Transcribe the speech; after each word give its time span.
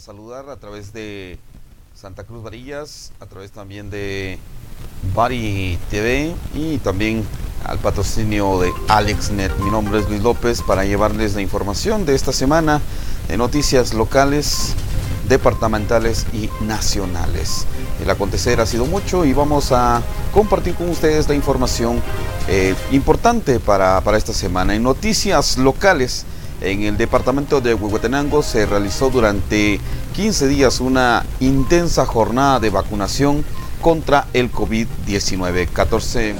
saludar 0.00 0.48
a 0.48 0.56
través 0.56 0.92
de 0.92 1.38
Santa 1.94 2.24
Cruz 2.24 2.42
Varillas, 2.42 3.12
a 3.20 3.26
través 3.26 3.50
también 3.50 3.90
de 3.90 4.38
Bari 5.14 5.78
TV 5.90 6.34
y 6.54 6.78
también 6.78 7.24
al 7.66 7.78
patrocinio 7.78 8.58
de 8.60 8.72
AlexNet. 8.88 9.54
Mi 9.58 9.70
nombre 9.70 10.00
es 10.00 10.08
Luis 10.08 10.22
López 10.22 10.62
para 10.62 10.86
llevarles 10.86 11.34
la 11.34 11.42
información 11.42 12.06
de 12.06 12.14
esta 12.14 12.32
semana 12.32 12.80
de 13.28 13.36
noticias 13.36 13.92
locales, 13.92 14.74
departamentales 15.28 16.26
y 16.32 16.48
nacionales. 16.64 17.66
El 18.02 18.08
acontecer 18.08 18.58
ha 18.60 18.66
sido 18.66 18.86
mucho 18.86 19.26
y 19.26 19.34
vamos 19.34 19.70
a 19.70 20.02
compartir 20.32 20.74
con 20.76 20.88
ustedes 20.88 21.28
la 21.28 21.34
información 21.34 22.02
eh, 22.48 22.74
importante 22.90 23.60
para, 23.60 24.00
para 24.00 24.16
esta 24.16 24.32
semana. 24.32 24.74
En 24.74 24.82
noticias 24.82 25.58
locales, 25.58 26.24
en 26.60 26.82
el 26.82 26.96
departamento 26.96 27.60
de 27.60 27.74
Huehuetenango 27.74 28.42
se 28.42 28.66
realizó 28.66 29.10
durante 29.10 29.80
15 30.14 30.48
días 30.48 30.80
una 30.80 31.24
intensa 31.40 32.04
jornada 32.04 32.60
de 32.60 32.70
vacunación 32.70 33.44
contra 33.80 34.26
el 34.32 34.52
COVID-19. 34.52 35.68
14 35.68 36.34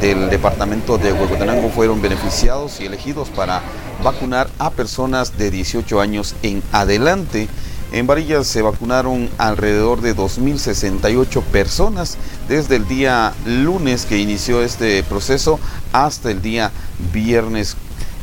del 0.00 0.30
departamento 0.30 0.98
de 0.98 1.12
Huehuetenango 1.12 1.70
fueron 1.70 2.00
beneficiados 2.00 2.80
y 2.80 2.86
elegidos 2.86 3.28
para 3.28 3.62
vacunar 4.02 4.48
a 4.58 4.70
personas 4.70 5.36
de 5.38 5.50
18 5.50 6.00
años 6.00 6.34
en 6.42 6.62
adelante. 6.72 7.48
En 7.92 8.06
Varillas 8.06 8.46
se 8.46 8.62
vacunaron 8.62 9.30
alrededor 9.38 10.00
de 10.00 10.14
2.068 10.14 11.42
personas 11.42 12.18
desde 12.48 12.76
el 12.76 12.88
día 12.88 13.32
lunes 13.46 14.06
que 14.06 14.18
inició 14.18 14.62
este 14.62 15.02
proceso 15.04 15.60
hasta 15.92 16.30
el 16.30 16.42
día 16.42 16.72
viernes 17.12 17.76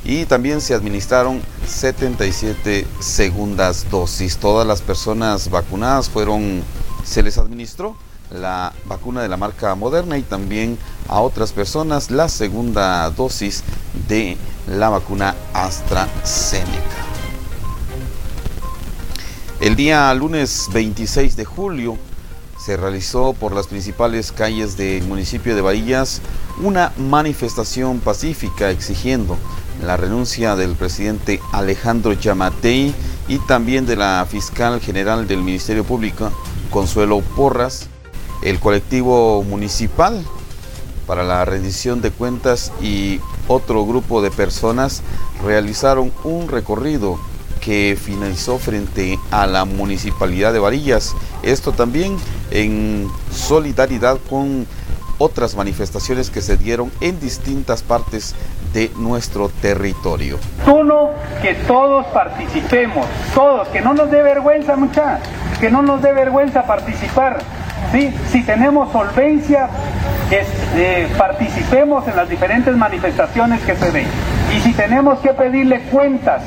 y 0.05 0.25
también 0.25 0.61
se 0.61 0.73
administraron 0.73 1.41
77 1.65 2.85
segundas 2.99 3.89
dosis. 3.89 4.37
Todas 4.37 4.67
las 4.67 4.81
personas 4.81 5.49
vacunadas 5.49 6.09
fueron, 6.09 6.61
se 7.03 7.23
les 7.23 7.37
administró 7.37 7.95
la 8.31 8.73
vacuna 8.85 9.21
de 9.21 9.29
la 9.29 9.37
marca 9.37 9.75
Moderna 9.75 10.17
y 10.17 10.23
también 10.23 10.77
a 11.07 11.21
otras 11.21 11.51
personas 11.53 12.11
la 12.11 12.29
segunda 12.29 13.09
dosis 13.11 13.63
de 14.07 14.37
la 14.67 14.89
vacuna 14.89 15.35
AstraZeneca. 15.53 16.73
El 19.61 19.75
día 19.75 20.13
lunes 20.13 20.67
26 20.73 21.37
de 21.37 21.45
julio 21.45 21.97
se 22.63 22.77
realizó 22.77 23.33
por 23.33 23.53
las 23.53 23.67
principales 23.67 24.31
calles 24.31 24.77
del 24.77 25.03
municipio 25.03 25.53
de 25.53 25.61
Bahías 25.61 26.21
una 26.61 26.93
manifestación 26.97 27.99
pacífica 27.99 28.71
exigiendo 28.71 29.37
la 29.83 29.97
renuncia 29.97 30.55
del 30.55 30.75
presidente 30.75 31.41
Alejandro 31.51 32.13
Yamatei 32.13 32.93
y 33.27 33.39
también 33.39 33.85
de 33.85 33.97
la 33.97 34.25
fiscal 34.29 34.79
general 34.79 35.27
del 35.27 35.41
Ministerio 35.41 35.83
Público, 35.83 36.31
Consuelo 36.69 37.19
Porras, 37.35 37.87
el 38.43 38.59
colectivo 38.59 39.43
municipal 39.43 40.23
para 41.05 41.23
la 41.23 41.43
rendición 41.43 42.01
de 42.01 42.11
cuentas 42.11 42.71
y 42.81 43.19
otro 43.49 43.85
grupo 43.85 44.21
de 44.21 44.31
personas 44.31 45.01
realizaron 45.43 46.13
un 46.23 46.47
recorrido 46.47 47.19
que 47.63 47.97
finalizó 47.99 48.57
frente 48.57 49.17
a 49.31 49.47
la 49.47 49.65
municipalidad 49.65 50.51
de 50.51 50.59
Varillas. 50.59 51.15
Esto 51.43 51.71
también 51.71 52.17
en 52.51 53.07
solidaridad 53.31 54.17
con 54.29 54.67
otras 55.17 55.55
manifestaciones 55.55 56.29
que 56.29 56.41
se 56.41 56.57
dieron 56.57 56.91
en 56.99 57.19
distintas 57.19 57.81
partes 57.81 58.35
de 58.73 58.91
nuestro 58.97 59.47
territorio. 59.47 60.39
Uno, 60.67 61.11
que 61.41 61.53
todos 61.53 62.05
participemos, 62.07 63.05
todos, 63.33 63.67
que 63.69 63.79
no 63.79 63.93
nos 63.93 64.11
dé 64.11 64.21
vergüenza 64.21 64.75
mucha, 64.75 65.19
que 65.61 65.69
no 65.69 65.81
nos 65.81 66.01
dé 66.01 66.11
vergüenza 66.11 66.63
participar. 66.63 67.39
¿sí? 67.93 68.13
Si 68.31 68.43
tenemos 68.43 68.91
solvencia, 68.91 69.69
eh, 70.31 71.07
participemos 71.17 72.07
en 72.07 72.15
las 72.15 72.27
diferentes 72.27 72.75
manifestaciones 72.75 73.61
que 73.61 73.75
se 73.75 73.91
den. 73.91 74.07
Y 74.53 74.59
si 74.61 74.73
tenemos 74.73 75.19
que 75.19 75.29
pedirle 75.29 75.81
cuentas 75.83 76.41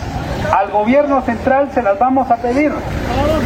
al 0.53 0.71
gobierno 0.71 1.23
central 1.23 1.71
se 1.73 1.83
las 1.83 1.99
vamos 1.99 2.31
a 2.31 2.37
pedir. 2.37 2.73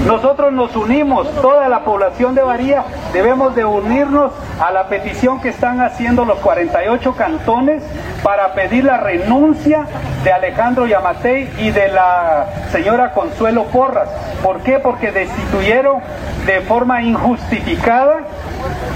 Nosotros 0.06 0.52
nos 0.52 0.74
unimos, 0.76 1.30
toda 1.40 1.68
la 1.68 1.80
población 1.80 2.34
de 2.34 2.42
Varía, 2.42 2.84
debemos 3.12 3.54
de 3.54 3.64
unirnos 3.64 4.32
a 4.60 4.70
la 4.70 4.88
petición 4.88 5.40
que 5.40 5.50
están 5.50 5.80
haciendo 5.80 6.24
los 6.24 6.38
48 6.38 7.14
cantones 7.14 7.82
para 8.22 8.54
pedir 8.54 8.84
la 8.84 8.98
renuncia 8.98 9.86
de 10.24 10.32
Alejandro 10.32 10.86
Yamatei 10.86 11.50
y 11.58 11.70
de 11.70 11.88
la 11.88 12.46
señora 12.72 13.12
Consuelo 13.12 13.64
Porras. 13.64 14.08
¿Por 14.42 14.60
qué? 14.60 14.78
Porque 14.78 15.12
destituyeron 15.12 16.00
de 16.46 16.60
forma 16.62 17.02
injustificada 17.02 18.20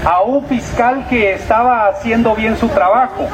a 0.05 0.21
un 0.21 0.45
fiscal 0.45 1.07
que 1.09 1.33
estaba 1.33 1.87
haciendo 1.87 2.35
bien 2.35 2.55
su 2.57 2.67
trabajo. 2.69 3.27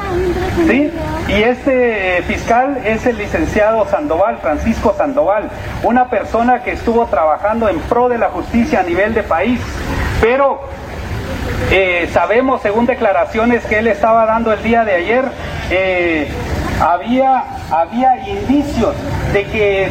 ¿sí? 0.66 0.90
Y 1.28 1.32
este 1.32 2.18
eh, 2.18 2.22
fiscal 2.22 2.78
es 2.84 3.04
el 3.06 3.18
licenciado 3.18 3.86
Sandoval, 3.88 4.38
Francisco 4.38 4.94
Sandoval, 4.96 5.50
una 5.82 6.08
persona 6.08 6.62
que 6.62 6.72
estuvo 6.72 7.06
trabajando 7.06 7.68
en 7.68 7.78
pro 7.80 8.08
de 8.08 8.18
la 8.18 8.30
justicia 8.30 8.80
a 8.80 8.82
nivel 8.82 9.12
de 9.12 9.22
país. 9.22 9.60
Pero 10.20 10.60
eh, 11.70 12.08
sabemos, 12.12 12.62
según 12.62 12.86
declaraciones 12.86 13.64
que 13.66 13.78
él 13.78 13.86
estaba 13.86 14.24
dando 14.24 14.52
el 14.52 14.62
día 14.62 14.84
de 14.84 14.94
ayer, 14.94 15.24
eh, 15.70 16.28
había, 16.80 17.44
había 17.72 18.28
indicios 18.28 18.94
de 19.32 19.44
que 19.44 19.90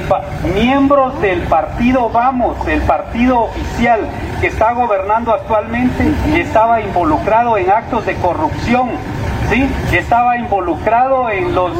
miembros 0.53 1.19
del 1.19 1.41
partido 1.41 2.09
Vamos, 2.09 2.63
del 2.65 2.81
partido 2.81 3.41
oficial 3.41 4.07
que 4.39 4.47
está 4.47 4.73
gobernando 4.73 5.33
actualmente, 5.33 6.11
estaba 6.35 6.79
involucrado 6.81 7.57
en 7.57 7.69
actos 7.71 8.05
de 8.05 8.15
corrupción. 8.15 8.91
¿Sí? 9.49 9.67
Estaba 9.91 10.37
involucrado 10.37 11.29
en 11.29 11.53
los 11.53 11.73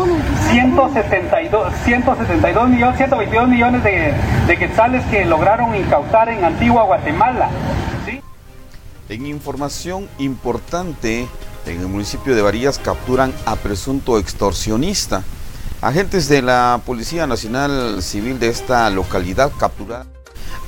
172, 0.50 1.74
172 1.86 2.70
millones, 2.70 2.98
122 2.98 3.48
millones 3.48 3.84
de, 3.84 4.14
de 4.46 4.58
quetzales 4.58 5.06
que 5.06 5.24
lograron 5.24 5.74
incautar 5.76 6.28
en 6.28 6.44
Antigua 6.44 6.84
Guatemala. 6.84 7.48
¿sí? 8.06 8.20
En 9.08 9.26
información 9.26 10.10
importante, 10.18 11.30
en 11.66 11.80
el 11.80 11.88
municipio 11.88 12.36
de 12.36 12.42
Varillas 12.42 12.78
capturan 12.78 13.34
a 13.46 13.56
presunto 13.56 14.18
extorsionista. 14.18 15.24
Agentes 15.82 16.30
de 16.30 16.44
la 16.44 16.80
Policía 16.86 17.26
Nacional 17.26 18.04
Civil 18.04 18.38
de 18.40 18.50
esta 18.50 18.88
localidad 18.92 19.52
capturaron 19.58 20.08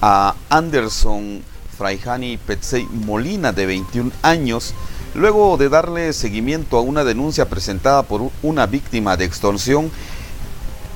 a 0.02 0.34
Anderson 0.50 1.44
Fraijani 1.78 2.38
Petsey 2.38 2.88
Molina, 2.92 3.52
de 3.52 3.68
21 3.68 4.10
años, 4.24 4.74
luego 5.14 5.56
de 5.58 5.70
darle 5.70 6.14
seguimiento 6.14 6.78
a 6.78 6.82
una 6.82 7.04
denuncia 7.04 7.48
presentada 7.48 8.02
por 8.02 8.32
una 8.42 8.66
víctima 8.66 9.16
de 9.16 9.26
extorsión 9.26 9.92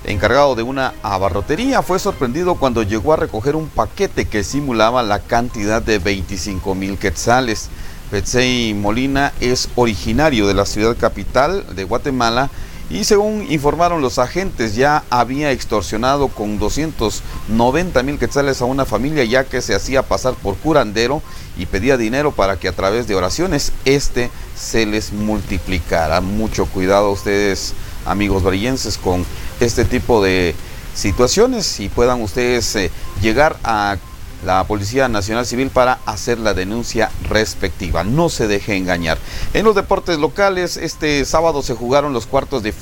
encargado 0.03 0.55
de 0.55 0.63
una 0.63 0.95
abarrotería, 1.03 1.83
fue 1.83 1.99
sorprendido 1.99 2.55
cuando 2.55 2.81
llegó 2.81 3.13
a 3.13 3.17
recoger 3.17 3.55
un 3.55 3.69
paquete 3.69 4.25
que 4.25 4.43
simulaba 4.43 5.03
la 5.03 5.19
cantidad 5.19 5.79
de 5.79 5.99
25 5.99 6.73
mil 6.73 6.97
quetzales. 6.97 7.69
Petsey 8.09 8.73
Molina 8.73 9.31
es 9.41 9.69
originario 9.75 10.47
de 10.47 10.55
la 10.55 10.65
ciudad 10.65 10.97
capital 10.97 11.75
de 11.75 11.83
Guatemala 11.83 12.49
y 12.89 13.03
según 13.03 13.45
informaron 13.49 14.01
los 14.01 14.17
agentes 14.17 14.75
ya 14.75 15.03
había 15.09 15.51
extorsionado 15.51 16.29
con 16.29 16.57
290 16.57 18.03
mil 18.03 18.17
quetzales 18.17 18.61
a 18.61 18.65
una 18.65 18.85
familia 18.85 19.25
ya 19.25 19.43
que 19.43 19.61
se 19.61 19.75
hacía 19.75 20.03
pasar 20.03 20.35
por 20.35 20.55
curandero 20.55 21.21
y 21.57 21.65
pedía 21.65 21.97
dinero 21.97 22.31
para 22.31 22.57
que 22.57 22.67
a 22.67 22.71
través 22.71 23.07
de 23.07 23.15
oraciones 23.15 23.73
este 23.83 24.29
se 24.55 24.85
les 24.85 25.11
multiplicara. 25.11 26.21
Mucho 26.21 26.65
cuidado 26.65 27.11
ustedes 27.11 27.73
amigos 28.05 28.43
varillenses 28.43 28.97
con 28.97 29.25
este 29.59 29.83
tipo 29.83 30.23
de 30.23 30.55
situaciones 30.95 31.79
y 31.79 31.89
puedan 31.89 32.21
ustedes 32.21 32.75
eh, 32.75 32.91
llegar 33.21 33.57
a 33.63 33.97
la 34.45 34.63
Policía 34.65 35.07
Nacional 35.07 35.45
Civil 35.45 35.69
para 35.69 35.99
hacer 36.05 36.39
la 36.39 36.53
denuncia 36.53 37.09
respectiva. 37.29 38.03
No 38.03 38.29
se 38.29 38.47
deje 38.47 38.75
engañar. 38.75 39.17
En 39.53 39.65
los 39.65 39.75
deportes 39.75 40.19
locales, 40.19 40.77
este 40.77 41.23
sábado 41.25 41.61
se 41.61 41.73
jugaron 41.73 42.13
los 42.13 42.27
cuartos 42.27 42.63
de, 42.63 42.73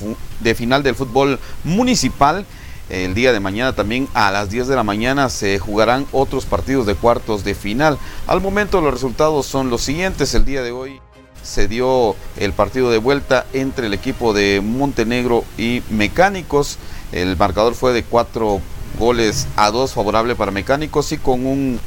de, 0.42 0.56
final 0.56 0.84
del 0.84 0.96
fútbol 0.96 1.40
municipal. 1.64 2.46
El 2.90 3.16
día 3.16 3.34
de 3.34 3.40
mañana 3.40 3.74
también 3.74 4.08
a 4.14 4.32
las 4.32 4.50
10 4.52 4.68
de 4.68 4.76
la 4.76 4.84
mañana 4.84 5.30
se 5.30 5.58
jugarán 5.58 6.06
otros 6.12 6.46
partidos 6.46 6.86
de 6.86 6.96
cuartos 6.96 7.44
de 7.44 7.56
final. 7.56 7.98
Al 8.28 8.42
momento 8.42 8.80
los 8.82 8.94
resultados 8.94 9.48
son 9.48 9.70
los 9.70 9.82
siguientes. 9.82 10.36
El 10.36 10.46
día 10.46 10.62
de 10.62 10.72
hoy 10.72 11.02
se 11.42 11.68
dio 11.68 12.16
el 12.38 12.54
partido 12.54 12.92
de 12.92 12.98
vuelta 12.98 13.46
entre 13.54 13.88
el 13.88 13.94
equipo 13.94 14.34
de 14.34 14.62
Montenegro 14.64 15.46
y 15.58 15.82
Mecánicos. 15.90 16.78
El 17.12 17.38
marcador 17.38 17.76
fue 17.76 17.94
de 17.94 18.04
cuatro 18.04 18.62
goles 18.96 19.48
a 19.56 19.72
dos 19.72 19.94
favorable 19.94 20.36
para 20.36 20.52
Mecánicos 20.52 21.12
y 21.12 21.18
con 21.18 21.46
un 21.46 21.80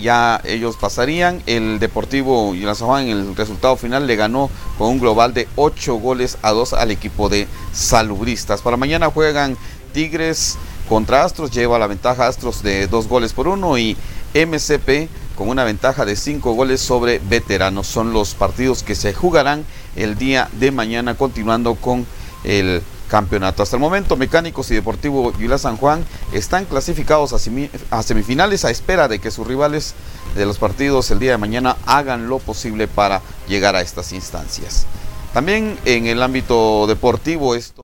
ya 0.00 0.40
ellos 0.44 0.76
pasarían. 0.76 1.42
El 1.46 1.78
Deportivo 1.78 2.54
y 2.54 2.62
en 2.62 3.08
el 3.08 3.36
resultado 3.36 3.76
final 3.76 4.06
le 4.06 4.16
ganó 4.16 4.50
con 4.78 4.88
un 4.88 5.00
global 5.00 5.34
de 5.34 5.48
ocho 5.56 5.96
goles 5.96 6.38
a 6.42 6.52
dos 6.52 6.72
al 6.72 6.90
equipo 6.90 7.28
de 7.28 7.46
Salubristas. 7.72 8.62
Para 8.62 8.76
mañana 8.76 9.10
juegan 9.10 9.56
Tigres 9.92 10.56
contra 10.88 11.24
Astros, 11.24 11.50
lleva 11.50 11.78
la 11.78 11.86
ventaja 11.86 12.26
Astros 12.26 12.62
de 12.62 12.86
dos 12.86 13.08
goles 13.08 13.32
por 13.32 13.48
uno 13.48 13.78
y 13.78 13.96
MCP 14.34 15.08
con 15.36 15.48
una 15.48 15.64
ventaja 15.64 16.04
de 16.04 16.16
cinco 16.16 16.52
goles 16.52 16.80
sobre 16.80 17.18
veteranos. 17.18 17.86
Son 17.86 18.12
los 18.12 18.34
partidos 18.34 18.82
que 18.82 18.94
se 18.94 19.12
jugarán 19.12 19.64
el 19.96 20.16
día 20.16 20.48
de 20.58 20.70
mañana, 20.70 21.14
continuando 21.14 21.74
con 21.74 22.06
el 22.44 22.82
campeonato. 23.12 23.62
Hasta 23.62 23.76
el 23.76 23.80
momento, 23.80 24.16
Mecánicos 24.16 24.70
y 24.70 24.74
Deportivo 24.74 25.36
Yula 25.36 25.58
San 25.58 25.76
Juan 25.76 26.02
están 26.32 26.64
clasificados 26.64 27.34
a 27.34 28.02
semifinales 28.02 28.64
a 28.64 28.70
espera 28.70 29.06
de 29.06 29.18
que 29.18 29.30
sus 29.30 29.46
rivales 29.46 29.94
de 30.34 30.46
los 30.46 30.56
partidos 30.56 31.10
el 31.10 31.18
día 31.18 31.32
de 31.32 31.36
mañana 31.36 31.76
hagan 31.84 32.30
lo 32.30 32.38
posible 32.38 32.88
para 32.88 33.20
llegar 33.48 33.76
a 33.76 33.82
estas 33.82 34.14
instancias. 34.14 34.86
También 35.34 35.78
en 35.84 36.06
el 36.06 36.22
ámbito 36.22 36.86
deportivo, 36.86 37.54
esto 37.54 37.82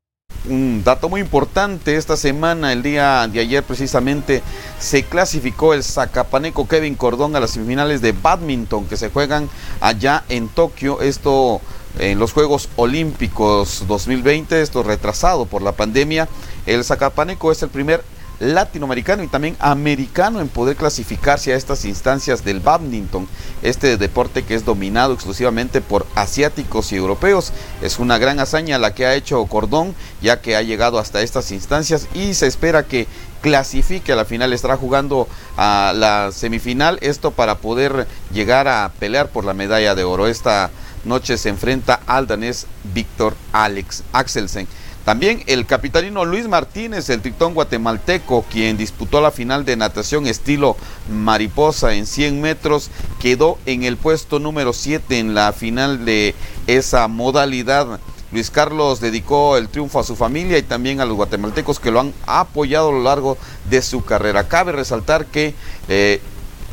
un 0.49 0.83
dato 0.83 1.11
muy 1.11 1.21
importante 1.21 1.97
esta 1.97 2.17
semana, 2.17 2.73
el 2.73 2.83
día 2.83 3.29
de 3.29 3.41
ayer 3.41 3.63
precisamente, 3.63 4.43
se 4.79 5.03
clasificó 5.03 5.75
el 5.75 5.85
Zacapaneco 5.85 6.67
Kevin 6.67 6.95
Cordón 6.95 7.37
a 7.37 7.41
las 7.41 7.51
semifinales 7.51 8.01
de 8.01 8.13
badminton 8.13 8.87
que 8.87 8.97
se 8.97 9.11
juegan 9.11 9.51
allá 9.81 10.25
en 10.31 10.49
Tokio. 10.49 11.03
Esto 11.03 11.61
en 11.99 12.19
los 12.19 12.33
Juegos 12.33 12.69
Olímpicos 12.77 13.85
2020, 13.87 14.61
esto 14.61 14.83
retrasado 14.83 15.47
por 15.47 15.63
la 15.63 15.73
pandemia. 15.73 16.29
El 16.67 16.85
Zacapaneco 16.85 17.53
es 17.53 17.63
el 17.63 17.71
primer 17.71 18.03
latinoamericano 18.41 19.23
y 19.23 19.29
también 19.29 19.57
americano 19.59 20.41
en 20.41 20.49
poder 20.49 20.77
clasificarse 20.77 21.53
a 21.53 21.57
estas 21.57 21.85
instancias 21.85 22.45
del 22.45 22.61
badminton, 22.61 23.27
este 23.63 23.97
deporte 23.97 24.45
que 24.45 24.55
es 24.55 24.65
dominado 24.65 25.13
exclusivamente 25.13 25.81
por 25.81 26.07
asiáticos 26.15 26.93
y 26.93 26.97
europeos. 26.97 27.53
Es 27.83 27.99
una 27.99 28.19
gran 28.19 28.39
hazaña 28.41 28.79
la 28.79 28.95
que 28.95 29.07
ha 29.07 29.15
hecho 29.15 29.45
Cordón, 29.47 29.95
ya 30.23 30.41
que 30.41 30.57
ha 30.57 30.63
llegado 30.63 30.99
hasta 30.99 31.23
estas 31.23 31.51
instancias 31.51 32.07
y 32.15 32.35
se 32.35 32.47
espera 32.47 32.85
que 32.85 33.07
clasifique 33.41 34.13
a 34.13 34.17
la 34.17 34.25
final, 34.25 34.53
estará 34.53 34.77
jugando 34.77 35.29
a 35.57 35.93
la 35.95 36.31
semifinal, 36.33 36.99
esto 37.03 37.31
para 37.31 37.59
poder 37.59 38.07
llegar 38.33 38.67
a 38.69 38.91
pelear 38.99 39.29
por 39.29 39.45
la 39.45 39.55
medalla 39.55 39.95
de 39.95 40.05
oro. 40.05 40.27
Esta 40.27 40.71
noche 41.09 41.39
se 41.39 41.49
enfrenta 41.49 42.01
al 42.07 42.27
danés 42.27 42.67
Víctor 42.95 43.35
Alex 43.53 44.05
Axelsen. 44.13 44.69
También 45.05 45.43
el 45.47 45.65
capitalino 45.65 46.27
Luis 46.27 46.49
Martínez, 46.49 47.09
el 47.09 47.23
tritón 47.23 47.55
guatemalteco, 47.55 48.45
quien 48.51 48.77
disputó 48.77 49.23
la 49.23 49.31
final 49.31 49.65
de 49.65 49.75
natación 49.75 50.27
estilo 50.27 50.77
mariposa 51.11 51.95
en 51.95 52.07
100 52.07 52.43
metros, 52.43 52.91
quedó 53.19 53.59
en 53.65 53.85
el 53.85 53.97
puesto 53.97 54.39
número 54.39 54.75
7 54.75 55.19
en 55.19 55.35
la 55.35 55.55
final 55.55 56.05
de 56.05 56.35
esa 56.67 57.09
modalidad. 57.09 58.01
Luis 58.33 58.51
Carlos 58.51 59.01
dedicó 59.01 59.57
el 59.57 59.71
triunfo 59.71 59.99
a 59.99 60.05
su 60.05 60.15
familia 60.15 60.59
y 60.59 60.63
también 60.63 61.01
a 61.01 61.07
los 61.07 61.17
guatemaltecos 61.17 61.81
que 61.81 61.91
lo 61.91 62.01
han 62.01 62.13
apoyado 62.27 62.91
a 62.91 62.93
lo 62.93 63.03
largo 63.03 63.39
de 63.71 63.81
su 63.81 64.05
carrera. 64.05 64.47
Cabe 64.47 64.73
resaltar 64.73 65.25
que 65.25 65.55
eh, 65.89 66.21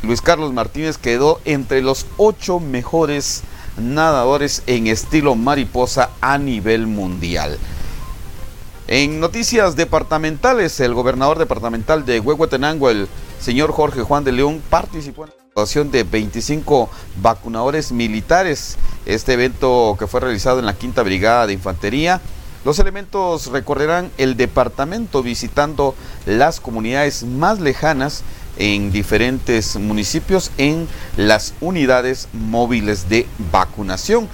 Luis 0.04 0.22
Carlos 0.22 0.52
Martínez 0.52 0.98
quedó 0.98 1.40
entre 1.46 1.82
los 1.82 2.06
ocho 2.18 2.60
mejores 2.60 3.44
nadadores 3.77 4.63
en 4.68 4.88
estilo 4.88 5.36
mariposa 5.36 6.10
a 6.22 6.38
nivel 6.38 6.88
mundial. 6.88 7.57
En 8.88 9.19
noticias 9.19 9.75
departamentales, 9.75 10.80
el 10.80 10.94
gobernador 10.94 11.39
departamental 11.39 12.06
de 12.06 12.19
Huehuetenango, 12.19 12.92
el 12.92 13.07
señor 13.39 13.72
Jorge 13.72 14.04
Juan 14.04 14.24
de 14.24 14.31
León, 14.31 14.62
participó 14.69 15.24
en 15.24 15.31
la 15.31 15.36
graduación 15.56 15.89
de 15.89 16.04
25 16.04 16.89
vacunadores 17.19 17.92
militares. 17.92 18.77
Este 19.07 19.33
evento 19.33 19.95
que 19.98 20.06
fue 20.06 20.19
realizado 20.19 20.60
en 20.60 20.68
la 20.68 20.75
Quinta 20.75 21.01
Brigada 21.01 21.48
de 21.48 21.54
Infantería. 21.54 22.22
Los 22.63 22.77
elementos 22.77 23.48
recorrerán 23.48 24.12
el 24.18 24.38
departamento 24.38 25.24
visitando 25.24 25.95
las 26.25 26.60
comunidades 26.60 27.24
más 27.24 27.60
lejanas 27.60 28.24
en 28.57 28.92
diferentes 28.92 29.75
municipios 29.75 30.52
en 30.57 30.88
las 31.18 31.54
unidades 31.62 32.28
móviles 32.34 33.10
de 33.10 33.28
vacunación. 33.52 34.28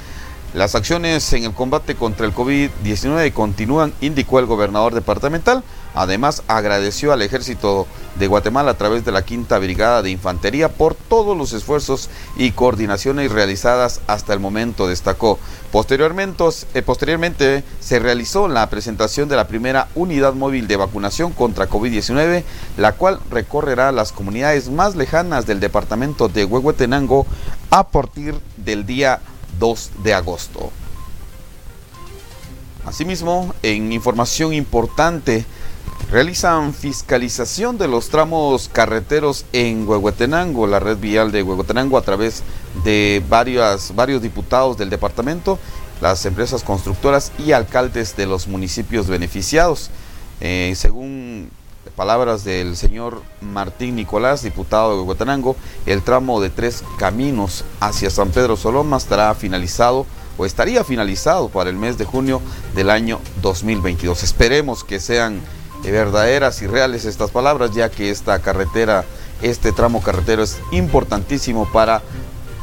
Las 0.53 0.75
acciones 0.75 1.31
en 1.33 1.45
el 1.45 1.53
combate 1.53 1.95
contra 1.95 2.25
el 2.25 2.33
COVID-19 2.33 3.31
continúan, 3.31 3.93
indicó 4.01 4.39
el 4.39 4.45
gobernador 4.45 4.93
departamental. 4.93 5.63
Además, 5.93 6.43
agradeció 6.47 7.11
al 7.11 7.21
ejército 7.21 7.87
de 8.15 8.27
Guatemala 8.27 8.71
a 8.71 8.77
través 8.77 9.03
de 9.05 9.11
la 9.11 9.23
Quinta 9.23 9.57
Brigada 9.59 10.01
de 10.01 10.09
Infantería 10.09 10.69
por 10.69 10.95
todos 10.95 11.37
los 11.37 11.53
esfuerzos 11.53 12.09
y 12.35 12.51
coordinaciones 12.51 13.31
realizadas 13.31 14.01
hasta 14.07 14.33
el 14.33 14.39
momento, 14.39 14.87
destacó. 14.87 15.39
Posteriormente, 15.71 16.43
eh, 16.73 16.81
posteriormente 16.81 17.63
se 17.79 17.99
realizó 17.99 18.47
la 18.47 18.69
presentación 18.69 19.29
de 19.29 19.35
la 19.35 19.47
primera 19.47 19.87
unidad 19.95 20.33
móvil 20.33 20.67
de 20.67 20.77
vacunación 20.77 21.31
contra 21.31 21.69
COVID-19, 21.69 22.43
la 22.77 22.93
cual 22.93 23.19
recorrerá 23.29 23.91
las 23.91 24.11
comunidades 24.11 24.69
más 24.69 24.95
lejanas 24.95 25.45
del 25.45 25.59
departamento 25.59 26.27
de 26.27 26.45
Huehuetenango 26.45 27.25
a 27.69 27.87
partir 27.87 28.35
del 28.57 28.85
día 28.85 29.21
2 29.59 29.91
de 30.03 30.13
agosto. 30.13 30.71
Asimismo, 32.85 33.53
en 33.61 33.93
información 33.93 34.53
importante, 34.53 35.45
realizan 36.11 36.73
fiscalización 36.73 37.77
de 37.77 37.87
los 37.87 38.09
tramos 38.09 38.69
carreteros 38.71 39.45
en 39.53 39.87
Huehuetenango, 39.87 40.67
la 40.67 40.81
red 40.81 40.97
vial 40.97 41.31
de 41.31 41.41
Huehuetenango, 41.41 41.97
a 41.97 42.01
través 42.01 42.43
de 42.83 43.23
varias, 43.29 43.95
varios 43.95 44.21
diputados 44.21 44.77
del 44.77 44.89
departamento, 44.89 45.57
las 46.01 46.25
empresas 46.25 46.63
constructoras 46.63 47.31
y 47.39 47.53
alcaldes 47.53 48.17
de 48.17 48.25
los 48.25 48.47
municipios 48.49 49.07
beneficiados. 49.07 49.89
Eh, 50.41 50.73
según 50.75 51.49
palabras 51.95 52.43
del 52.43 52.75
señor 52.75 53.21
Martín 53.39 53.95
Nicolás, 53.95 54.43
diputado 54.43 54.91
de 54.91 55.01
Huehuetenango, 55.01 55.55
el 55.85 56.01
tramo 56.01 56.41
de 56.41 56.49
tres 56.49 56.83
caminos 56.97 57.63
hacia 57.79 58.09
San 58.09 58.31
Pedro 58.31 58.57
Soloma 58.57 58.97
estará 58.97 59.33
finalizado 59.33 60.05
o 60.37 60.45
estaría 60.45 60.83
finalizado 60.83 61.47
para 61.47 61.69
el 61.69 61.77
mes 61.77 61.97
de 61.97 62.05
junio 62.05 62.41
del 62.75 62.89
año 62.89 63.21
2022. 63.41 64.23
Esperemos 64.23 64.83
que 64.83 64.99
sean 64.99 65.41
verdaderas 65.89 66.61
y 66.61 66.67
reales 66.67 67.05
estas 67.05 67.31
palabras, 67.31 67.71
ya 67.73 67.89
que 67.89 68.11
esta 68.11 68.37
carretera, 68.39 69.03
este 69.41 69.71
tramo 69.71 70.01
carretero 70.03 70.43
es 70.43 70.59
importantísimo 70.71 71.67
para 71.71 72.01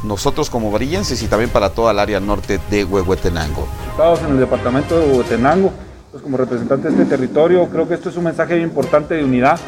nosotros 0.03 0.49
como 0.49 0.71
varillenses 0.71 1.21
y 1.21 1.27
también 1.27 1.49
para 1.49 1.71
toda 1.71 1.91
el 1.91 1.99
área 1.99 2.19
norte 2.21 2.59
de 2.69 2.85
Huehuetenango. 2.85 3.67
Estamos 3.91 4.21
en 4.21 4.29
el 4.29 4.39
departamento 4.39 4.97
de 4.97 5.07
Huehuetenango 5.07 5.71
pues 6.11 6.23
como 6.23 6.37
representante 6.37 6.89
de 6.89 6.93
este 6.93 7.05
territorio, 7.05 7.67
creo 7.69 7.87
que 7.87 7.93
esto 7.93 8.09
es 8.09 8.17
un 8.17 8.23
mensaje 8.23 8.59
importante 8.59 9.13
de 9.13 9.23
unidad 9.23 9.59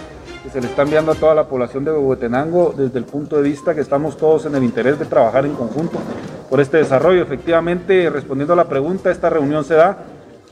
que 0.43 0.49
se 0.49 0.59
le 0.59 0.67
está 0.67 0.81
enviando 0.81 1.11
a 1.11 1.15
toda 1.15 1.35
la 1.35 1.47
población 1.47 1.85
de 1.85 1.91
Huehuetenango 1.91 2.73
desde 2.75 2.97
el 2.97 3.05
punto 3.05 3.35
de 3.35 3.43
vista 3.43 3.75
que 3.75 3.81
estamos 3.81 4.17
todos 4.17 4.47
en 4.47 4.55
el 4.55 4.63
interés 4.63 4.97
de 4.97 5.05
trabajar 5.05 5.45
en 5.45 5.53
conjunto 5.53 5.99
por 6.49 6.59
este 6.59 6.77
desarrollo. 6.77 7.21
Efectivamente, 7.21 8.09
respondiendo 8.09 8.53
a 8.53 8.55
la 8.55 8.67
pregunta, 8.67 9.11
esta 9.11 9.29
reunión 9.29 9.63
se 9.63 9.75
da 9.75 10.03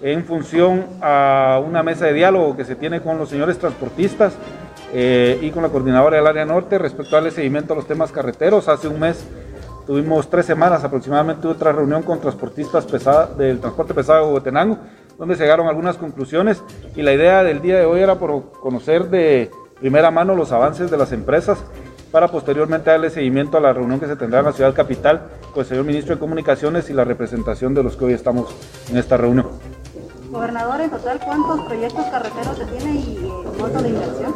en 0.02 0.24
función 0.26 0.86
a 1.02 1.62
una 1.66 1.84
mesa 1.84 2.06
de 2.06 2.14
diálogo 2.14 2.56
que 2.56 2.66
se 2.66 2.76
tiene 2.76 3.02
con 3.02 3.18
los 3.18 3.30
señores 3.30 3.58
transportistas 3.58 4.34
eh, 4.94 5.38
y 5.42 5.52
con 5.52 5.64
la 5.64 5.70
coordinadora 5.70 6.18
del 6.18 6.28
área 6.28 6.46
norte 6.46 6.78
respecto 6.78 7.18
al 7.18 7.32
seguimiento 7.32 7.74
a 7.74 7.76
los 7.76 7.88
temas 7.88 8.12
carreteros. 8.12 8.68
Hace 8.68 8.88
un 8.88 9.00
mes 9.00 9.26
tuvimos 9.86 10.30
tres 10.30 10.46
semanas 10.46 10.84
aproximadamente 10.84 11.48
otra 11.48 11.72
reunión 11.72 12.04
con 12.04 12.20
transportistas 12.22 12.88
del 13.38 13.60
transporte 13.60 13.94
pesado 13.94 14.20
de 14.20 14.28
Huehuetenango 14.28 14.78
donde 15.20 15.36
se 15.36 15.44
llegaron 15.44 15.68
algunas 15.68 15.98
conclusiones 15.98 16.64
y 16.96 17.02
la 17.02 17.14
idea 17.14 17.44
del 17.44 17.62
día 17.62 17.78
de 17.78 17.86
hoy 17.86 18.00
era 18.00 18.16
por 18.16 18.52
conocer 18.54 19.10
de 19.10 19.52
primera 19.80 20.12
mano 20.12 20.34
los 20.34 20.54
avances 20.54 20.90
de 20.90 20.98
las 20.98 21.12
empresas 21.12 21.60
para 22.12 22.30
posteriormente 22.30 22.90
darle 22.90 23.10
seguimiento 23.10 23.58
a 23.58 23.62
la 23.62 23.74
reunión 23.74 24.00
que 24.00 24.08
se 24.08 24.16
tendrá 24.16 24.40
en 24.40 24.46
la 24.46 24.54
ciudad 24.54 24.74
capital 24.74 25.28
con 25.54 25.62
el 25.62 25.68
señor 25.68 25.84
ministro 25.84 26.16
de 26.16 26.20
Comunicaciones 26.20 26.90
y 26.90 26.94
la 26.94 27.04
representación 27.04 27.74
de 27.74 27.84
los 27.84 27.98
que 27.98 28.06
hoy 28.06 28.14
estamos 28.14 28.50
en 28.90 28.98
esta 28.98 29.18
reunión. 29.18 29.48
Gobernador, 30.30 30.80
en 30.82 30.92
total, 30.92 31.20
¿cuántos 31.26 31.62
proyectos 31.62 32.06
carreteros 32.06 32.58
se 32.58 32.66
tiene 32.66 33.00
y 33.00 33.18
el 33.18 33.60
monto 33.60 33.82
de 33.82 33.90
inversión? 33.90 34.36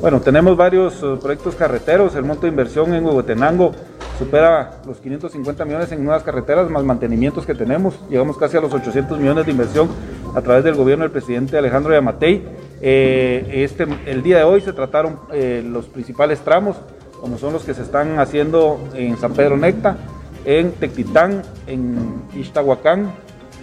Bueno, 0.00 0.20
tenemos 0.20 0.56
varios 0.56 1.02
eh, 1.02 1.18
proyectos 1.20 1.54
carreteros. 1.54 2.14
El 2.14 2.24
monto 2.24 2.42
de 2.42 2.48
inversión 2.48 2.94
en 2.94 3.04
Huehuetenango 3.04 3.72
supera 4.18 4.80
los 4.86 4.98
550 4.98 5.64
millones 5.66 5.92
en 5.92 6.02
nuevas 6.02 6.22
carreteras, 6.22 6.70
más 6.70 6.82
mantenimientos 6.82 7.44
que 7.44 7.54
tenemos. 7.54 7.98
Llegamos 8.08 8.38
casi 8.38 8.56
a 8.56 8.60
los 8.62 8.72
800 8.72 9.18
millones 9.18 9.44
de 9.44 9.52
inversión 9.52 9.88
a 10.34 10.40
través 10.40 10.64
del 10.64 10.76
gobierno 10.76 11.04
del 11.04 11.12
presidente 11.12 11.58
Alejandro 11.58 11.92
Yamatei. 11.92 12.42
Eh, 12.80 13.64
este, 13.64 13.86
el 14.06 14.22
día 14.22 14.38
de 14.38 14.44
hoy 14.44 14.62
se 14.62 14.72
trataron 14.72 15.20
eh, 15.30 15.62
los 15.64 15.86
principales 15.86 16.40
tramos, 16.40 16.76
como 17.20 17.36
son 17.36 17.52
los 17.52 17.64
que 17.64 17.74
se 17.74 17.82
están 17.82 18.18
haciendo 18.18 18.80
en 18.94 19.18
San 19.18 19.34
Pedro 19.34 19.58
Necta, 19.58 19.98
en 20.46 20.72
Tectitán, 20.72 21.42
en 21.66 22.22
Ixtahuacán, 22.34 23.12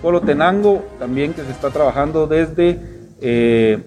Colotenango, 0.01 0.84
también 1.00 1.34
que 1.34 1.43
se 1.43 1.51
está 1.51 1.70
trabajando 1.70 2.27
desde 2.27 2.79
eh, 3.22 3.79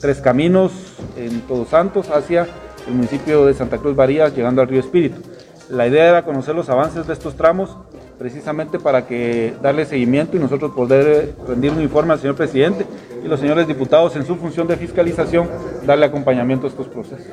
Tres 0.00 0.20
Caminos 0.20 0.72
en 1.16 1.40
Todos 1.42 1.68
Santos 1.68 2.08
hacia 2.10 2.46
el 2.86 2.94
municipio 2.94 3.44
de 3.44 3.54
Santa 3.54 3.78
Cruz 3.78 3.94
Varías, 3.94 4.34
llegando 4.34 4.62
al 4.62 4.68
río 4.68 4.80
Espíritu. 4.80 5.20
La 5.68 5.86
idea 5.86 6.08
era 6.08 6.24
conocer 6.24 6.54
los 6.54 6.68
avances 6.70 7.06
de 7.06 7.12
estos 7.12 7.36
tramos 7.36 7.76
precisamente 8.18 8.78
para 8.78 9.06
que 9.06 9.54
darle 9.62 9.86
seguimiento 9.86 10.36
y 10.36 10.40
nosotros 10.40 10.72
poder 10.72 11.34
rendir 11.46 11.70
un 11.70 11.80
informe 11.80 12.14
al 12.14 12.20
señor 12.20 12.34
presidente 12.34 12.84
y 13.24 13.28
los 13.28 13.38
señores 13.38 13.68
diputados 13.68 14.16
en 14.16 14.26
su 14.26 14.36
función 14.36 14.66
de 14.66 14.76
fiscalización 14.76 15.48
darle 15.84 16.06
acompañamiento 16.06 16.66
a 16.66 16.70
estos 16.70 16.88
procesos. 16.88 17.26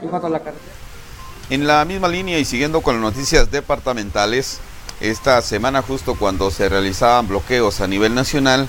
En 1.49 1.67
la 1.67 1.85
misma 1.85 2.07
línea 2.07 2.37
y 2.39 2.45
siguiendo 2.45 2.81
con 2.81 2.95
las 2.95 3.03
noticias 3.03 3.49
departamentales, 3.49 4.59
esta 4.99 5.41
semana 5.41 5.81
justo 5.81 6.15
cuando 6.15 6.51
se 6.51 6.69
realizaban 6.69 7.27
bloqueos 7.27 7.81
a 7.81 7.87
nivel 7.87 8.15
nacional, 8.15 8.67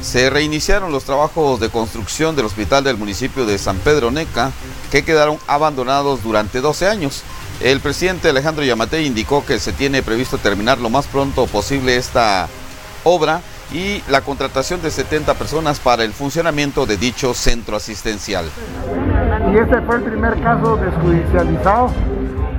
se 0.00 0.30
reiniciaron 0.30 0.90
los 0.90 1.04
trabajos 1.04 1.60
de 1.60 1.68
construcción 1.68 2.34
del 2.34 2.46
hospital 2.46 2.82
del 2.84 2.96
municipio 2.96 3.46
de 3.46 3.58
San 3.58 3.76
Pedro 3.78 4.10
Neca, 4.10 4.50
que 4.90 5.04
quedaron 5.04 5.38
abandonados 5.46 6.22
durante 6.22 6.60
12 6.60 6.88
años. 6.88 7.22
El 7.60 7.80
presidente 7.80 8.28
Alejandro 8.28 8.64
Yamatei 8.64 9.06
indicó 9.06 9.44
que 9.44 9.60
se 9.60 9.72
tiene 9.72 10.02
previsto 10.02 10.38
terminar 10.38 10.78
lo 10.78 10.90
más 10.90 11.06
pronto 11.06 11.46
posible 11.46 11.96
esta 11.96 12.48
obra 13.04 13.42
y 13.72 14.02
la 14.08 14.20
contratación 14.20 14.82
de 14.82 14.90
70 14.90 15.34
personas 15.34 15.78
para 15.78 16.04
el 16.04 16.12
funcionamiento 16.12 16.84
de 16.84 16.96
dicho 16.96 17.32
centro 17.34 17.76
asistencial. 17.76 18.46
Y 19.52 19.56
este 19.56 19.80
fue 19.82 19.96
el 19.96 20.02
primer 20.02 20.42
caso 20.42 20.76
desjudicializado 20.76 21.92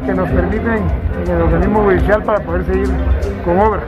que 0.06 0.14
nos 0.14 0.30
permiten 0.30 0.84
en 1.24 1.32
el 1.32 1.42
organismo 1.42 1.84
judicial 1.84 2.24
para 2.24 2.40
poder 2.42 2.66
seguir 2.66 2.90
con 3.46 3.60
obras. 3.60 3.84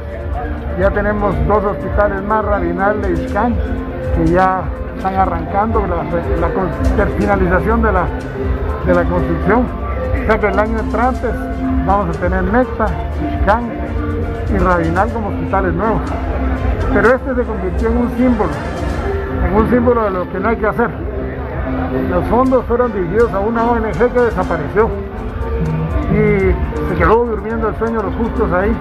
Ya 0.80 0.90
tenemos 0.92 1.36
dos 1.48 1.64
hospitales 1.64 2.22
más, 2.24 2.46
Rabinal 2.46 3.04
e 3.06 3.12
Iscán, 3.12 3.56
que 4.16 4.32
ya 4.32 4.64
están 4.98 5.16
arrancando 5.16 5.86
la, 5.88 7.08
finalización 7.18 7.82
de 7.82 7.92
la, 7.92 8.06
de 8.86 8.94
la 8.94 9.04
construcción. 9.04 9.66
O 10.28 10.40
que 10.40 10.48
el 10.48 10.60
año 10.60 10.80
entrante 10.80 11.28
vamos 11.86 12.16
a 12.16 12.20
tener 12.20 12.44
Necta, 12.44 12.88
Iscán 13.40 13.70
y 14.54 14.58
Rabinal 14.58 15.10
como 15.12 15.30
hospitales 15.30 15.74
nuevos. 15.74 16.02
Pero 16.94 17.08
este 17.14 17.36
se 17.36 17.44
convirtió 17.44 17.90
en 17.90 17.98
un 17.98 18.10
símbolo, 18.18 18.52
en 19.46 19.56
un 19.56 19.70
símbolo 19.70 20.04
de 20.06 20.12
lo 20.12 20.32
que 20.32 20.40
no 20.40 20.50
hay 20.50 20.56
que 20.56 20.68
hacer. 20.68 20.90
Los 22.10 22.26
fondos 22.26 22.66
fueron 22.66 22.94
dirigidos 22.94 23.34
a 23.34 23.40
una 23.40 23.64
ONG 23.64 24.14
que 24.14 24.20
desapareció 24.20 24.90
y 26.16 26.90
se 26.90 26.96
quedó 26.98 27.26
durmiendo 27.26 27.70
el 27.70 27.76
sueño 27.76 27.98
de 28.00 28.04
los 28.04 28.16
justos 28.16 28.52
ahí. 28.54 28.76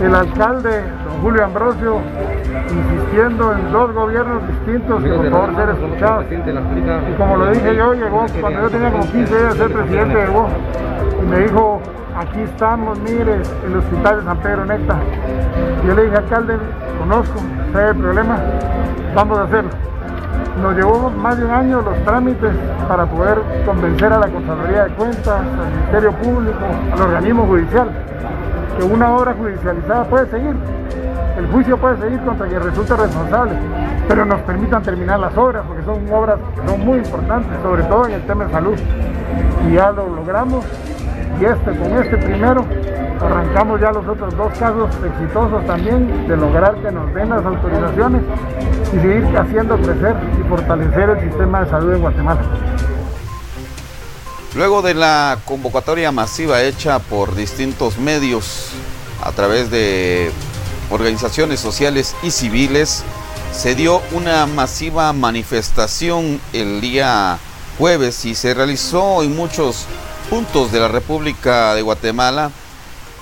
El 0.00 0.14
alcalde 0.14 0.82
Julio 1.22 1.44
Ambrosio 1.44 2.00
insistiendo 2.70 3.54
en 3.54 3.72
dos 3.72 3.92
gobiernos 3.92 4.46
distintos 4.46 5.02
que 5.02 5.10
por 5.10 5.30
favor 5.30 5.56
ser 5.56 5.68
escuchados. 5.70 6.26
Y 6.30 7.12
como 7.16 7.36
lo 7.36 7.50
dije 7.50 7.76
yo, 7.76 7.94
llegó 7.94 8.26
cuando 8.40 8.60
yo 8.62 8.70
tenía 8.70 8.90
como 8.90 9.04
15 9.10 9.36
años 9.36 9.58
de 9.58 9.64
ser 9.64 9.72
presidente, 9.72 10.26
llegó 10.26 10.48
y 11.22 11.26
me 11.26 11.38
dijo, 11.40 11.80
aquí 12.16 12.40
estamos, 12.42 12.98
mire, 13.00 13.40
el 13.66 13.76
hospital 13.76 14.18
de 14.18 14.24
San 14.24 14.38
Pedro 14.38 14.64
Necta. 14.66 14.96
Yo 15.86 15.94
le 15.94 16.02
dije, 16.04 16.16
alcalde, 16.16 16.58
conozco, 16.98 17.40
sé 17.72 17.88
el 17.88 17.96
problema, 17.96 18.38
vamos 19.14 19.38
a 19.38 19.42
hacerlo. 19.44 19.70
Nos 20.62 20.76
llevó 20.76 21.10
más 21.10 21.36
de 21.36 21.44
un 21.44 21.50
año 21.50 21.82
los 21.82 21.96
trámites 22.04 22.50
para 22.88 23.06
poder 23.06 23.38
convencer 23.66 24.12
a 24.12 24.18
la 24.18 24.28
Contraloría 24.28 24.84
de 24.84 24.90
Cuentas, 24.90 25.26
al 25.28 25.70
Ministerio 25.72 26.12
Público, 26.12 26.64
al 26.92 27.00
organismo 27.00 27.46
judicial, 27.46 27.88
que 28.78 28.84
una 28.84 29.16
obra 29.16 29.34
judicializada 29.34 30.04
puede 30.04 30.26
seguir 30.30 30.54
el 31.36 31.48
juicio 31.48 31.76
puede 31.76 31.98
seguir 31.98 32.20
contra 32.20 32.46
quien 32.46 32.62
resulte 32.62 32.94
responsable, 32.96 33.54
pero 34.06 34.24
nos 34.24 34.40
permitan 34.42 34.82
terminar 34.82 35.18
las 35.18 35.36
obras, 35.36 35.64
porque 35.66 35.82
son 35.82 36.12
obras 36.12 36.38
que 36.54 36.70
son 36.70 36.84
muy 36.84 36.98
importantes, 36.98 37.50
sobre 37.60 37.82
todo 37.84 38.06
en 38.06 38.12
el 38.12 38.22
tema 38.22 38.44
de 38.44 38.52
salud. 38.52 38.78
Y 39.68 39.72
ya 39.72 39.90
lo 39.90 40.08
logramos, 40.14 40.64
y 41.40 41.44
este, 41.44 41.72
con 41.72 41.92
este 41.92 42.16
primero, 42.18 42.64
arrancamos 43.20 43.80
ya 43.80 43.90
los 43.92 44.06
otros 44.06 44.36
dos 44.36 44.52
casos 44.58 44.90
exitosos 45.04 45.66
también 45.66 46.28
de 46.28 46.36
lograr 46.36 46.74
que 46.82 46.90
nos 46.90 47.12
den 47.14 47.30
las 47.30 47.44
autorizaciones 47.44 48.22
y 48.92 48.96
seguir 48.96 49.36
haciendo 49.36 49.76
crecer 49.78 50.16
y 50.38 50.48
fortalecer 50.48 51.10
el 51.10 51.20
sistema 51.20 51.64
de 51.64 51.70
salud 51.70 51.94
en 51.94 52.00
Guatemala. 52.00 52.42
Luego 54.54 54.82
de 54.82 54.94
la 54.94 55.38
convocatoria 55.44 56.12
masiva 56.12 56.62
hecha 56.62 57.00
por 57.00 57.34
distintos 57.34 57.98
medios 57.98 58.70
a 59.22 59.32
través 59.32 59.70
de 59.70 60.30
organizaciones 60.90 61.60
sociales 61.60 62.14
y 62.22 62.30
civiles, 62.30 63.02
se 63.52 63.74
dio 63.74 64.00
una 64.12 64.46
masiva 64.46 65.12
manifestación 65.12 66.40
el 66.52 66.80
día 66.80 67.38
jueves 67.78 68.24
y 68.24 68.34
se 68.34 68.54
realizó 68.54 69.22
en 69.22 69.34
muchos 69.34 69.86
puntos 70.30 70.72
de 70.72 70.80
la 70.80 70.88
República 70.88 71.74
de 71.74 71.82
Guatemala, 71.82 72.50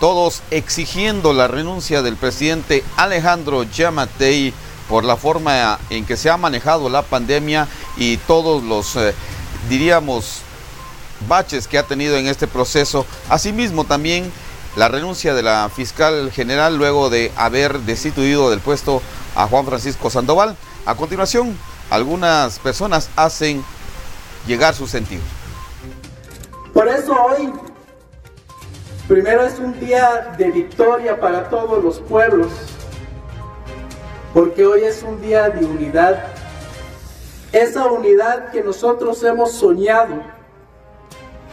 todos 0.03 0.43
exigiendo 0.51 1.33
la 1.33 1.47
renuncia 1.47 2.03
del 2.03 2.17
presidente 2.17 2.83
Alejandro 2.97 3.63
Yamatei 3.63 4.53
por 4.89 5.05
la 5.05 5.17
forma 5.17 5.79
en 5.91 6.05
que 6.05 6.17
se 6.17 6.29
ha 6.29 6.37
manejado 6.37 6.89
la 6.89 7.03
pandemia 7.03 7.69
y 7.97 8.17
todos 8.17 8.65
los, 8.65 8.97
eh, 8.97 9.15
diríamos, 9.69 10.41
baches 11.29 11.69
que 11.69 11.79
ha 11.79 11.85
tenido 11.85 12.17
en 12.17 12.27
este 12.27 12.49
proceso. 12.49 13.07
Asimismo 13.29 13.85
también 13.85 14.33
la 14.75 14.89
renuncia 14.89 15.35
de 15.35 15.45
la 15.45 15.71
fiscal 15.73 16.33
general 16.33 16.77
luego 16.77 17.09
de 17.09 17.31
haber 17.37 17.79
destituido 17.79 18.51
del 18.51 18.59
puesto 18.59 19.01
a 19.37 19.47
Juan 19.47 19.67
Francisco 19.67 20.11
Sandoval. 20.11 20.57
A 20.85 20.97
continuación, 20.97 21.57
algunas 21.91 22.59
personas 22.59 23.09
hacen 23.15 23.65
llegar 24.49 24.75
su 24.75 24.89
sentido. 24.89 25.23
Por 26.75 26.89
eso 26.89 27.13
hoy, 27.13 27.53
primero 29.09 29.43
es 29.43 29.59
un 29.59 29.79
día 29.79 30.35
de 30.39 30.51
victoria 30.51 31.19
para 31.19 31.49
todos 31.49 31.83
los 31.83 32.01
pueblos, 32.01 32.51
porque 34.33 34.67
hoy 34.67 34.85
es 34.85 35.03
un 35.03 35.21
día 35.21 35.49
de 35.51 35.65
unidad. 35.65 36.25
Esa 37.53 37.87
unidad 37.87 38.51
que 38.51 38.63
nosotros 38.63 39.23
hemos 39.25 39.53
soñado 39.53 40.23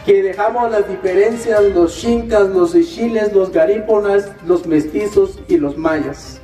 que 0.04 0.22
dejamos 0.22 0.70
las 0.70 0.88
diferencias, 0.88 1.62
los 1.74 1.96
chincas, 1.96 2.48
los 2.48 2.74
ichiles, 2.74 3.32
los 3.32 3.52
garíponas, 3.52 4.30
los 4.46 4.66
mestizos 4.66 5.38
y 5.46 5.58
los 5.58 5.76
mayas. 5.76 6.40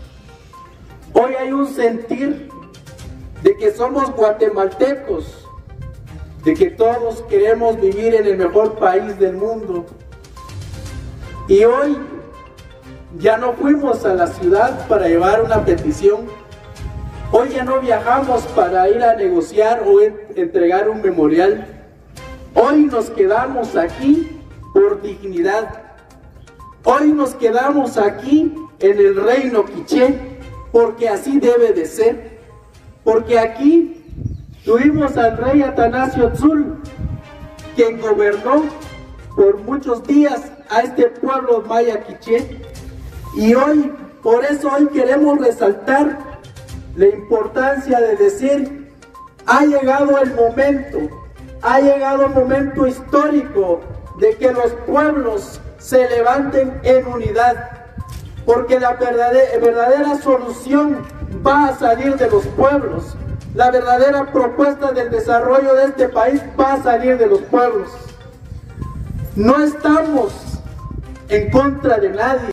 Hoy 1.14 1.34
hay 1.34 1.52
un 1.52 1.66
sentir 1.66 2.50
de 3.42 3.56
que 3.56 3.72
somos 3.72 4.10
guatemaltecos, 4.14 5.48
de 6.44 6.54
que 6.54 6.70
todos 6.70 7.22
queremos 7.22 7.80
vivir 7.80 8.14
en 8.14 8.26
el 8.26 8.36
mejor 8.36 8.78
país 8.78 9.18
del 9.18 9.34
mundo. 9.34 9.86
Y 11.48 11.64
hoy 11.64 11.96
ya 13.18 13.38
no 13.38 13.52
fuimos 13.54 14.04
a 14.04 14.14
la 14.14 14.26
ciudad 14.26 14.86
para 14.88 15.08
llevar 15.08 15.42
una 15.42 15.64
petición. 15.64 16.26
Hoy 17.32 17.50
ya 17.50 17.64
no 17.64 17.80
viajamos 17.80 18.42
para 18.48 18.88
ir 18.88 19.02
a 19.02 19.14
negociar 19.14 19.82
o 19.86 20.00
entregar 20.34 20.88
un 20.88 21.02
memorial 21.02 21.76
Hoy 22.58 22.86
nos 22.86 23.10
quedamos 23.10 23.76
aquí 23.76 24.40
por 24.72 25.02
dignidad. 25.02 25.68
Hoy 26.84 27.12
nos 27.12 27.34
quedamos 27.34 27.98
aquí 27.98 28.50
en 28.78 28.98
el 28.98 29.14
reino 29.14 29.66
quiché 29.66 30.38
porque 30.72 31.06
así 31.06 31.38
debe 31.38 31.74
de 31.74 31.84
ser. 31.84 32.38
Porque 33.04 33.38
aquí 33.38 34.02
tuvimos 34.64 35.18
al 35.18 35.36
rey 35.36 35.60
Atanasio 35.60 36.30
Tzul, 36.32 36.78
quien 37.76 38.00
gobernó 38.00 38.64
por 39.36 39.58
muchos 39.58 40.02
días 40.06 40.50
a 40.70 40.80
este 40.80 41.08
pueblo 41.08 41.62
maya 41.66 42.02
quiché. 42.04 42.60
Y 43.34 43.54
hoy, 43.54 43.92
por 44.22 44.44
eso 44.44 44.70
hoy 44.72 44.86
queremos 44.88 45.38
resaltar 45.38 46.18
la 46.96 47.06
importancia 47.06 48.00
de 48.00 48.16
decir, 48.16 48.92
ha 49.46 49.64
llegado 49.64 50.18
el 50.18 50.34
momento 50.34 51.26
ha 51.62 51.80
llegado 51.80 52.26
el 52.26 52.34
momento 52.34 52.86
histórico 52.86 53.80
de 54.18 54.36
que 54.36 54.52
los 54.52 54.72
pueblos 54.86 55.60
se 55.78 56.08
levanten 56.08 56.80
en 56.84 57.06
unidad, 57.06 57.70
porque 58.44 58.78
la 58.78 58.94
verdadera, 58.94 59.58
verdadera 59.58 60.16
solución 60.22 61.04
va 61.44 61.68
a 61.68 61.76
salir 61.76 62.16
de 62.16 62.30
los 62.30 62.46
pueblos. 62.46 63.16
La 63.54 63.70
verdadera 63.70 64.30
propuesta 64.32 64.92
del 64.92 65.10
desarrollo 65.10 65.74
de 65.74 65.84
este 65.86 66.08
país 66.08 66.40
va 66.58 66.74
a 66.74 66.82
salir 66.82 67.18
de 67.18 67.26
los 67.26 67.40
pueblos. 67.42 67.90
No 69.34 69.62
estamos 69.62 70.55
en 71.28 71.50
contra 71.50 71.98
de 71.98 72.10
nadie. 72.10 72.50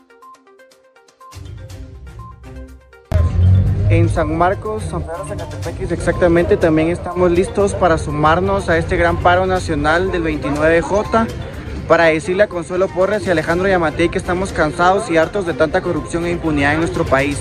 En 3.90 4.10
San 4.10 4.36
Marcos, 4.36 4.84
San 4.84 5.04
Pedro 5.04 5.26
Zacatepeques 5.28 5.92
exactamente, 5.92 6.58
también 6.58 6.90
estamos 6.90 7.30
listos 7.30 7.76
para 7.76 7.98
sumarnos 7.98 8.68
a 8.70 8.78
este 8.78 8.98
gran 8.98 9.18
paro 9.18 9.46
nacional 9.46 10.12
del 10.12 10.24
29J 10.24 11.28
para 11.88 12.06
decirle 12.06 12.44
a 12.44 12.48
Consuelo 12.48 12.88
Porres 12.88 13.28
y 13.28 13.30
Alejandro 13.30 13.68
Yamatei 13.68 14.10
que 14.10 14.18
estamos 14.18 14.52
cansados 14.52 15.12
y 15.12 15.18
hartos 15.18 15.46
de 15.46 15.54
tanta 15.54 15.82
corrupción 15.82 16.26
e 16.26 16.32
impunidad 16.32 16.74
en 16.74 16.80
nuestro 16.80 17.06
país. 17.06 17.38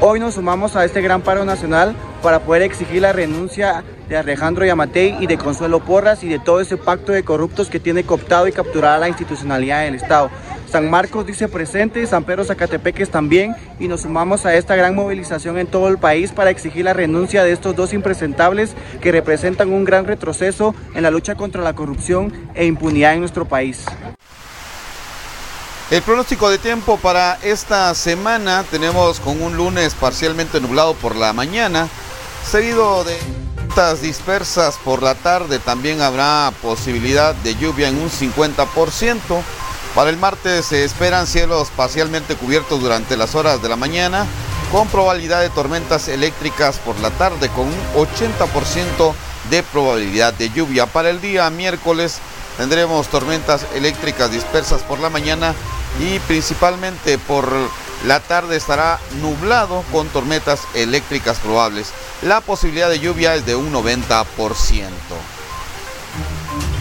Hoy 0.00 0.18
nos 0.18 0.34
sumamos 0.34 0.74
a 0.74 0.84
este 0.84 1.00
gran 1.02 1.22
paro 1.22 1.44
nacional 1.44 1.94
para 2.22 2.40
poder 2.40 2.62
exigir 2.62 3.02
la 3.02 3.12
renuncia 3.12 3.84
de 4.08 4.16
Alejandro 4.16 4.66
Yamatei 4.66 5.16
y 5.20 5.28
de 5.28 5.38
Consuelo 5.38 5.78
Porras 5.78 6.24
y 6.24 6.28
de 6.28 6.40
todo 6.40 6.60
ese 6.60 6.76
pacto 6.76 7.12
de 7.12 7.22
corruptos 7.22 7.70
que 7.70 7.78
tiene 7.78 8.02
cooptado 8.02 8.48
y 8.48 8.52
capturada 8.52 8.98
la 8.98 9.08
institucionalidad 9.08 9.84
del 9.84 9.94
Estado. 9.94 10.30
San 10.72 10.88
Marcos 10.88 11.26
dice 11.26 11.48
presente, 11.48 12.06
San 12.06 12.24
Pedro 12.24 12.46
Zacatepeques 12.46 13.10
también 13.10 13.54
y 13.78 13.88
nos 13.88 14.00
sumamos 14.00 14.46
a 14.46 14.54
esta 14.54 14.74
gran 14.74 14.94
movilización 14.94 15.58
en 15.58 15.66
todo 15.66 15.88
el 15.88 15.98
país 15.98 16.32
para 16.32 16.48
exigir 16.48 16.86
la 16.86 16.94
renuncia 16.94 17.44
de 17.44 17.52
estos 17.52 17.76
dos 17.76 17.92
impresentables 17.92 18.70
que 19.02 19.12
representan 19.12 19.70
un 19.70 19.84
gran 19.84 20.06
retroceso 20.06 20.74
en 20.94 21.02
la 21.02 21.10
lucha 21.10 21.34
contra 21.34 21.60
la 21.60 21.74
corrupción 21.74 22.32
e 22.54 22.64
impunidad 22.64 23.12
en 23.12 23.20
nuestro 23.20 23.44
país. 23.44 23.84
El 25.90 26.00
pronóstico 26.00 26.48
de 26.48 26.56
tiempo 26.56 26.96
para 26.96 27.36
esta 27.42 27.94
semana 27.94 28.64
tenemos 28.70 29.20
con 29.20 29.42
un 29.42 29.58
lunes 29.58 29.94
parcialmente 29.94 30.58
nublado 30.58 30.94
por 30.94 31.16
la 31.16 31.34
mañana, 31.34 31.86
seguido 32.50 33.04
de 33.04 33.18
dispersas 34.00 34.78
por 34.82 35.02
la 35.02 35.14
tarde. 35.16 35.58
También 35.58 36.00
habrá 36.00 36.50
posibilidad 36.62 37.34
de 37.34 37.56
lluvia 37.56 37.88
en 37.88 37.98
un 37.98 38.08
50%. 38.08 39.42
Para 39.94 40.08
el 40.08 40.16
martes 40.16 40.64
se 40.66 40.84
esperan 40.84 41.26
cielos 41.26 41.68
parcialmente 41.76 42.34
cubiertos 42.34 42.80
durante 42.80 43.14
las 43.18 43.34
horas 43.34 43.60
de 43.60 43.68
la 43.68 43.76
mañana, 43.76 44.26
con 44.70 44.88
probabilidad 44.88 45.42
de 45.42 45.50
tormentas 45.50 46.08
eléctricas 46.08 46.78
por 46.78 46.98
la 47.00 47.10
tarde, 47.10 47.50
con 47.50 47.66
un 47.66 47.74
80% 47.94 49.12
de 49.50 49.62
probabilidad 49.62 50.32
de 50.32 50.48
lluvia. 50.48 50.86
Para 50.86 51.10
el 51.10 51.20
día 51.20 51.50
miércoles 51.50 52.20
tendremos 52.56 53.08
tormentas 53.08 53.66
eléctricas 53.74 54.30
dispersas 54.30 54.80
por 54.82 54.98
la 54.98 55.10
mañana 55.10 55.54
y 56.00 56.18
principalmente 56.20 57.18
por 57.18 57.52
la 58.06 58.20
tarde 58.20 58.56
estará 58.56 58.98
nublado 59.20 59.84
con 59.92 60.08
tormentas 60.08 60.62
eléctricas 60.72 61.38
probables. 61.38 61.92
La 62.22 62.40
posibilidad 62.40 62.88
de 62.88 62.98
lluvia 62.98 63.34
es 63.34 63.44
de 63.44 63.56
un 63.56 63.70
90%. 63.70 64.24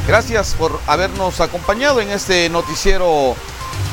Gracias 0.08 0.56
por 0.56 0.80
habernos 0.88 1.40
acompañado 1.42 2.02
en 2.02 2.10
este 2.10 2.50
noticiero 2.50 3.36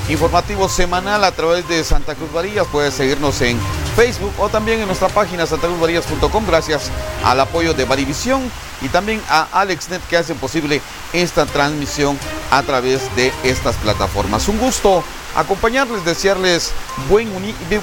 informativo 0.09 0.69
semanal 0.69 1.23
a 1.23 1.33
través 1.33 1.69
de 1.69 1.85
Santa 1.85 2.15
Cruz 2.15 2.33
Varillas. 2.33 2.67
Puedes 2.73 2.95
seguirnos 2.95 3.41
en 3.43 3.59
Facebook 3.95 4.33
o 4.39 4.49
también 4.49 4.81
en 4.81 4.87
nuestra 4.87 5.09
página 5.09 5.47
santacruzvarillas.com 5.47 6.47
gracias 6.47 6.91
al 7.25 7.41
apoyo 7.41 7.75
de 7.75 7.85
Varivisión 7.85 8.51
y 8.81 8.89
también 8.89 9.21
a 9.29 9.49
AlexNet 9.53 10.01
que 10.09 10.17
hacen 10.17 10.39
posible 10.39 10.81
esta 11.13 11.45
transmisión 11.47 12.19
a 12.51 12.63
través 12.63 13.15
de 13.15 13.33
estas 13.45 13.77
plataformas. 13.77 14.49
Un 14.49 14.59
gusto 14.59 15.05
acompañarles, 15.37 16.05
desearles 16.05 16.73
buen, 17.09 17.29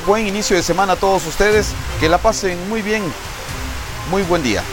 buen 0.06 0.28
inicio 0.28 0.56
de 0.56 0.64
semana 0.64 0.94
a 0.94 0.96
todos 0.96 1.26
ustedes, 1.28 1.68
que 2.00 2.10
la 2.10 2.18
pasen 2.18 2.70
muy 2.70 2.82
bien, 2.82 3.04
muy 4.10 4.24
buen 4.24 4.42
día. 4.42 4.64